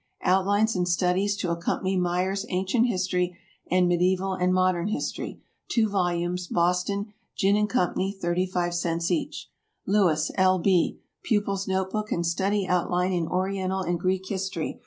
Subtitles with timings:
[0.23, 3.37] "Outlines and Studies to Accompany Myers' Ancient History,
[3.69, 5.43] and Medieval and Modern History,"
[5.73, 6.47] 2 volumes.
[6.47, 7.93] Boston, Ginn & Co.
[7.93, 9.51] 35 cents each.
[9.85, 10.57] LEWIS, L.
[10.57, 10.97] B.
[11.21, 14.79] "Pupil's Notebook and Study Outline in Oriental and Greek History."